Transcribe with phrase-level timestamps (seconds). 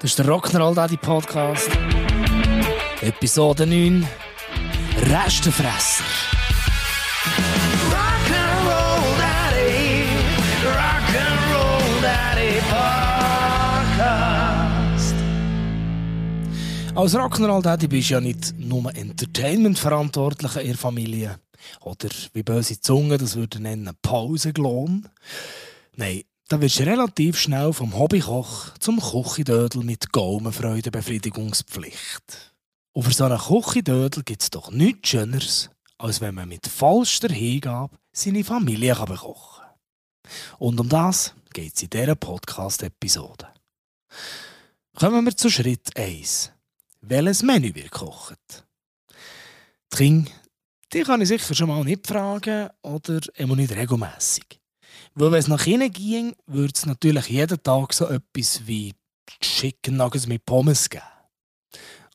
[0.00, 1.68] Das ist der Rock'n'Roll Daddy Podcast.
[3.00, 4.06] Episode 9.
[5.10, 6.04] Restenfresser.
[7.90, 10.04] Rock'n'Roll Daddy.
[10.64, 13.34] Rock'n'Roll Daddy Podcast.
[16.94, 21.40] Als Rock'n'Roll Daddy bist du ja nicht nur Entertainment-Verantwortlicher in der Familie.
[21.80, 25.08] Oder wie böse Zunge das würde nennen, Pausenlohn.
[25.96, 32.54] Nein, da wirst du relativ schnell vom Hobbykoch zum Kuchidödel mit Gaumenfreude-Befriedigungspflicht.
[32.92, 37.28] Und für so einen Kuchidödel gibt es doch nichts Schöneres, als wenn man mit vollster
[37.28, 39.74] Hingabe seine Familie kann bekochen kann.
[40.58, 43.48] Und um das geht es in dieser Podcast-Episode.
[44.96, 46.50] Kommen wir zu Schritt 1.
[47.02, 48.64] Welches Menü wird gekocht?
[49.92, 50.30] Die Kinder,
[50.94, 54.57] die kann ich sicher schon mal nicht fragen oder immer nicht regelmässig.
[55.14, 58.94] Weil wenn es nach innen ging, würde es natürlich jeden Tag so etwas wie
[59.40, 61.04] Chicken Nuggets mit Pommes geben.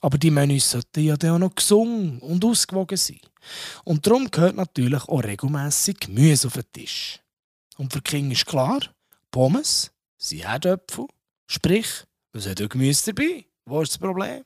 [0.01, 3.21] Aber die Menüs sollten ja dann auch noch gesungen und ausgewogen sein.
[3.85, 7.19] Und darum gehört natürlich auch regelmässig Gemüse auf den Tisch.
[7.77, 8.81] Und für King ist klar,
[9.31, 11.07] Pommes sind Herdöpfel.
[11.47, 11.87] Sprich,
[12.33, 13.45] es hat auch Gemüse dabei.
[13.65, 14.43] Wo ist das Problem?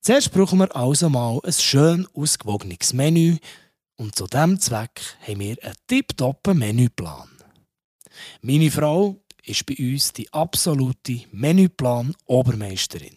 [0.00, 3.36] Zuerst brauchen wir also mal ein schön ausgewogenes Menü.
[3.96, 7.28] Und zu diesem Zweck haben wir einen tipptoppen Menüplan.
[8.42, 13.16] Meine Frau ist bei uns die absolute Menüplan-Obermeisterin.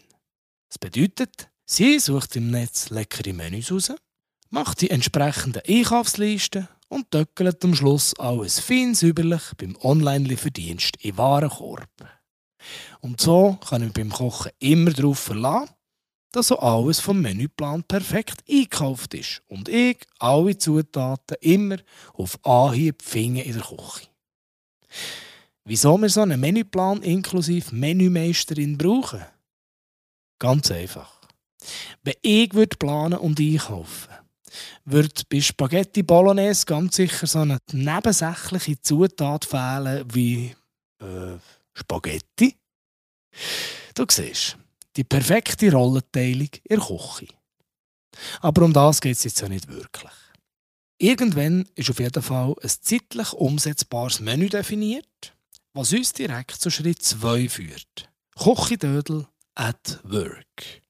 [0.70, 3.92] Das bedeutet, sie sucht im Netz leckere Menüs raus,
[4.50, 11.88] macht die entsprechenden Einkaufslisten und töckelt am Schluss alles fein säuberlich beim Online-Lieferdienst in Warenkorb.
[13.00, 15.74] Und so kann ich beim Kochen immer darauf verlassen,
[16.32, 21.78] dass so alles vom Menüplan perfekt eingekauft ist und ich alle Zutaten immer
[22.14, 24.11] auf Anhieb finde in der Küche.
[25.66, 29.24] Wieso wir so einen Menüplan inklusive Menümeisterin brauchen?
[30.40, 31.22] Ganz einfach.
[32.04, 34.10] Wenn ich würde planen und einkaufen
[34.86, 40.56] würde bei Spaghetti Bolognese ganz sicher so eine nebensächliche Zutat fehlen wie
[41.00, 41.38] äh,
[41.74, 42.56] Spaghetti.
[43.94, 44.58] Du siehst,
[44.96, 47.28] die perfekte Rollenteilung in der Küche.
[48.42, 50.12] Aber um das geht es jetzt ja nicht wirklich.
[51.02, 55.34] Irgendwann ist auf jeden Fall ein zeitlich umsetzbares Menü definiert,
[55.74, 58.08] was uns direkt zu Schritt 2 führt.
[58.38, 59.26] Küchendödel
[59.56, 60.84] at Work.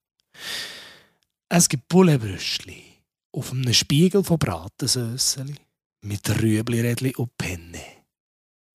[1.48, 2.84] Es gibt Pouletbrüschli
[3.32, 5.56] auf einem Spiegel von Bratensösseli
[6.02, 7.86] mit Rüeblirädli und Penne.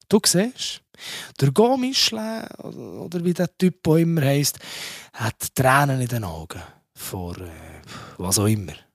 [0.09, 0.81] Du siehst,
[1.39, 4.59] der Go Michelin, oder wie der Typ auch immer heisst,
[5.13, 6.63] hat Tränen in den Augen.
[6.95, 7.83] Vor äh,
[8.17, 8.86] was auch immer.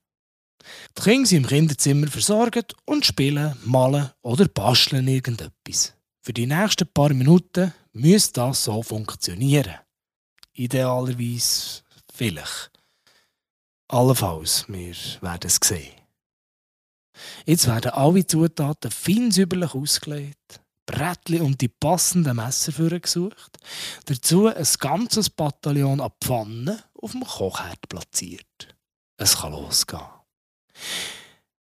[0.98, 5.94] Die Kinder sind im Kinderzimmer versorgt und spielen, malen oder basteln irgendetwas.
[6.22, 9.76] Für die nächsten paar Minuten müsste das so funktionieren.
[10.54, 11.82] Idealerweise
[12.14, 12.72] vielleicht.
[13.88, 15.94] Allenfalls, wir werden es sehen.
[17.46, 23.58] Jetzt werden alle Zutaten fein säuberlich ausgelegt, Brettli und die passenden Messer gesucht,
[24.06, 28.76] dazu ein ganzes Bataillon an Pfannen auf dem Kochherd platziert.
[29.18, 30.21] Es kann losgehen.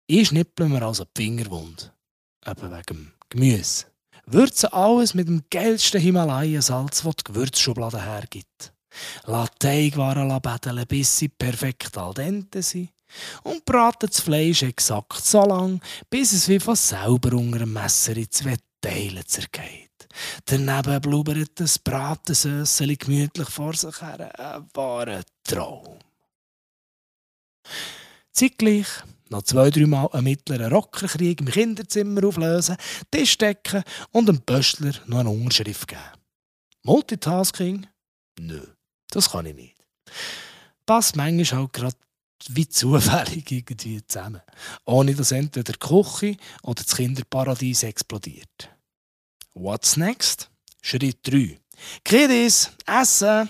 [0.06, 1.92] Ich schnippel mir also die Finger wund.
[2.46, 3.86] Eben wegen dem Gemüse.
[4.26, 8.72] Würze alles mit dem geilsten Himalaya-Salz, das die Gewürzschublade hergibt.
[9.24, 12.90] Lass Teigwaren bädeln, bis sie perfekt al dente sind.
[13.42, 18.16] Und brate das Fleisch exakt so lang, bis es wie von selber unter dem Messer
[18.16, 19.90] in zwei Teile zergeht.
[20.44, 24.38] Daneben blubbert das Bratensösseli gemütlich vor sich her.
[24.38, 25.98] Ein wahrer Traum.
[28.32, 28.86] Zeitgleich
[29.30, 32.76] noch zwei, dreimal einen mittleren Rockerkrieg im Kinderzimmer auflösen,
[33.10, 36.00] Tisch decken und dem Pöstler noch eine Unterschrift geben.
[36.82, 37.86] Multitasking?
[38.38, 38.66] Nö,
[39.10, 39.76] das kann ich nicht.
[40.86, 41.96] Passt manchmal halt gerade
[42.48, 44.40] wie zufällig irgendwie zusammen.
[44.84, 48.70] Ohne dass entweder die Küche oder das Kinderparadies explodiert.
[49.54, 50.50] What's next?
[50.82, 51.58] Schritt 3.
[52.04, 53.48] Kiddies, essen!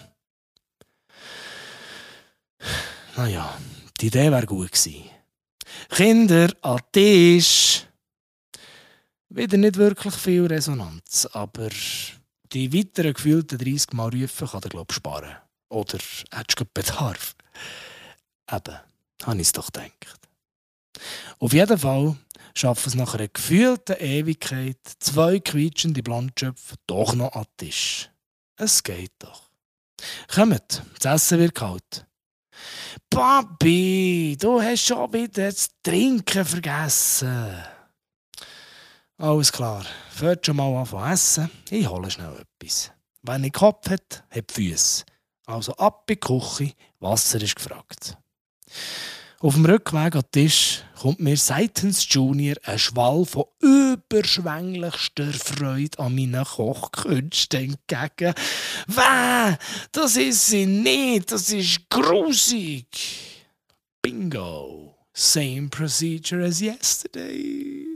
[3.16, 3.56] Naja,
[4.00, 5.10] die Idee wäre gut gewesen.
[5.90, 7.86] Kinder an Tisch.
[9.28, 11.68] Wieder nicht wirklich viel Resonanz, aber
[12.52, 15.36] die weiteren gefühlten 30 Mal rufen kann der glaube sparen.
[15.68, 15.98] Oder
[16.32, 17.36] hättest du Bedarf?
[18.50, 18.78] Eben,
[19.22, 20.28] habe ich es doch gedacht.
[21.38, 22.16] Auf jeden Fall
[22.54, 28.10] schaffen es nach einer gefühlten Ewigkeit zwei quietschende Blondschöpfe doch noch an den Tisch.
[28.56, 29.48] Es geht doch.
[30.34, 32.06] Kommt, das Essen wird kalt.
[33.08, 37.64] Papi, du hast schon wieder das Trinken vergessen.
[39.18, 41.50] Alles klar, fährt schon mal an zu essen.
[41.70, 42.90] Ich hole schnell etwas.
[43.22, 45.04] Wenn ich Kopf hat, hat Füße.
[45.46, 48.16] Also ab in die Küche, Wasser ist gefragt.
[49.42, 55.98] Auf dem Rückweg an den Tisch kommt mir seitens Junior ein Schwall von überschwänglichster Freude
[55.98, 58.34] an meinen Kochkünsten entgegen.
[58.86, 59.56] Wäh,
[59.92, 62.84] das ist sie nicht, das ist grusig.
[64.02, 64.94] Bingo.
[65.14, 67.86] Same procedure as yesterday.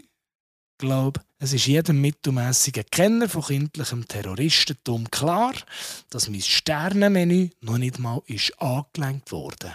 [0.79, 5.52] Glaub, es ist jedem mittelmässigen Kenner von kindlichem Terroristentum klar,
[6.08, 9.75] dass mein Sternenmenü noch nicht mal ist angelenkt wurde.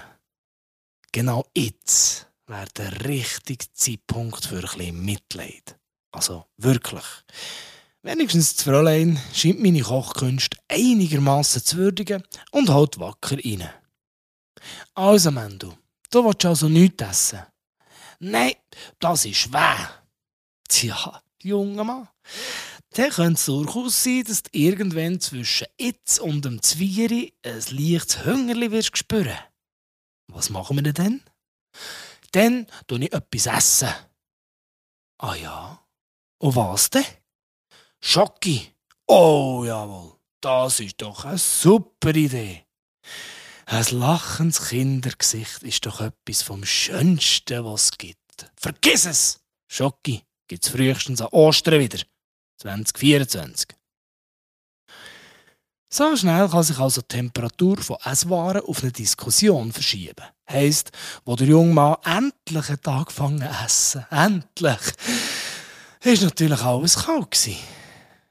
[1.12, 5.80] Genau jetzt wäre der richtige Zeitpunkt für ein bisschen Mitleid.
[6.12, 7.06] Also wirklich.
[8.02, 13.70] Wenigstens das Fräulein scheint meine Kochkünste einigermaßen zu würdigen und haut wacker rein.
[14.94, 15.78] Also, Mendo,
[16.10, 17.42] du willst also nichts essen?
[18.20, 18.54] Nein,
[19.00, 19.86] das ist weh.
[20.68, 22.08] Tja, junger Mann.
[22.92, 28.26] Dann könnte es durchaus sein, dass du irgendwann zwischen jetzt und dem Zwieri ein leichtes
[28.26, 29.38] Hüngerli wirst spüren.
[30.39, 31.21] Was machen wir denn dann?
[32.31, 33.94] Dann tue ich etwas essen.
[35.18, 35.86] Ah ja.
[36.38, 37.03] Und was denn?
[38.00, 38.74] Schocki.
[39.06, 42.65] Oh jawohl, das ist doch eine super Idee.
[43.65, 48.50] Ein lachendes Kindergesicht ist doch etwas vom Schönsten, was es gibt.
[48.56, 49.41] Vergiss es!
[49.68, 52.00] Schocki es frühestens an Ostern wieder.
[52.62, 53.68] 2024.
[55.91, 60.24] So schnell kann sich also die Temperatur von Esswaren auf eine Diskussion verschieben.
[60.47, 60.91] Heisst,
[61.25, 64.06] wo der junge Mann endlich Tag angefangen essen.
[64.12, 64.77] Endlich!
[66.03, 67.36] Ist natürlich alles kalt.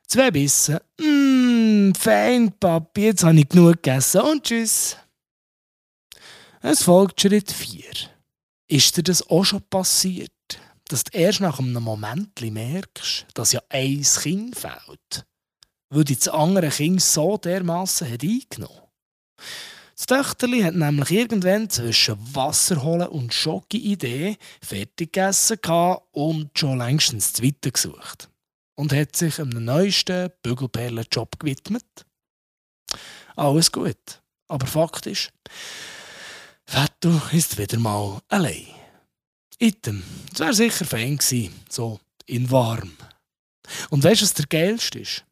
[0.07, 0.79] Zwei Bissen.
[1.01, 4.97] Mmm, fein, Papi, jetzt habe ich genug gegessen und tschüss.
[6.61, 7.83] Es folgt Schritt 4.
[8.69, 10.31] Ist dir das auch schon passiert?
[10.89, 15.27] Dass du erst nach einem Moment merkst, dass ja ein Kind fehlt?
[15.91, 18.83] Weil die das andere Kind so dermassen hat eingenommen
[19.97, 25.59] Das Töchterli hat nämlich irgendwann zwischen Wasser holen und Schocke-Idee fertig gegessen
[26.13, 28.29] und schon längstens das Zweite gesucht.
[28.77, 32.07] Und hat sich einem neuesten Bügelperlenjob gewidmet.
[33.35, 34.23] Alles gut.
[34.47, 35.33] Aber Fakt ist,
[36.65, 38.67] Fetto ist wieder mal allein.
[39.59, 40.03] Item,
[40.33, 42.93] es wäre sicher fein gewesen, so in warm.
[43.91, 45.25] Und weißt du, was der geilste ist?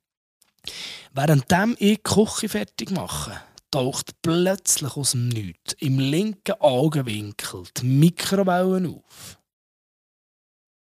[1.12, 3.40] Währenddem ich die Küche fertig mache,
[3.70, 9.38] taucht plötzlich aus dem Nichts im linken Augenwinkel die Mikrowelle auf.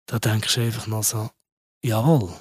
[0.07, 1.31] Da denkst du einfach noch so,
[1.83, 2.33] jawohl,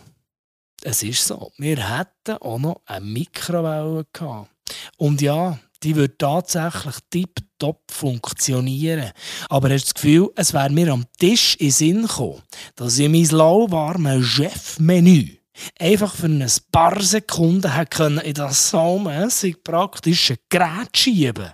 [0.83, 1.51] es ist so.
[1.57, 4.51] Wir hätten auch noch eine Mikrowelle gehabt.
[4.97, 9.11] Und ja, die würde tatsächlich tiptop funktionieren.
[9.49, 12.41] Aber hast du das Gefühl, es wäre mir am Tisch in Sinn gekommen,
[12.75, 15.34] dass ich mein lauwarmes Chefmenü
[15.79, 21.51] einfach für ein paar Sekunden können in das so mässig praktische Gerät schieben.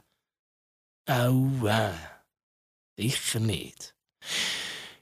[1.09, 1.91] Oh, äh,
[2.97, 3.93] sicher nicht.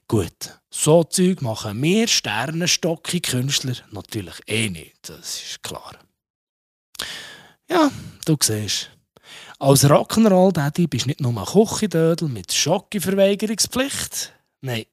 [0.08, 5.96] Gut, so Zeug machen wir Sternenstocki-Künstler natürlich eh nicht, das ist klar.
[7.68, 7.90] Ja,
[8.24, 8.90] du siehst.
[9.60, 14.32] Als Rock'n'Roll-Daddy bist du nicht nur ein Küchendödel mit Schocki-Verweigerungspflicht.
[14.62, 14.84] Nein,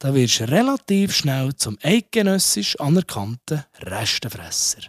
[0.00, 4.82] da wirst du relativ schnell zum eidgenössisch anerkannten Restenfresser.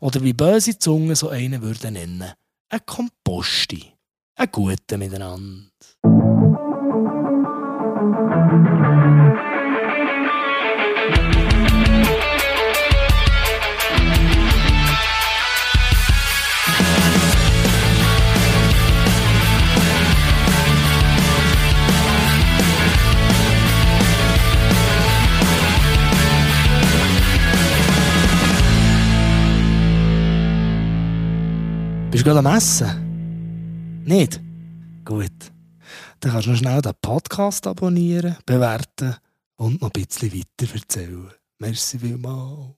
[0.00, 2.32] Oder wie böse Zungen so einen würden nennen,
[2.70, 3.92] ein Komposti.
[4.36, 5.68] Ein guter miteinander.
[32.10, 34.02] Bist du gerade am Essen?
[34.06, 34.40] Nicht?
[35.04, 35.52] Gut.
[36.20, 39.14] Dann kannst du noch schnell den Podcast abonnieren, bewerten
[39.56, 41.30] und noch ein bisschen weiter erzählen.
[41.58, 42.77] Merci vielmals.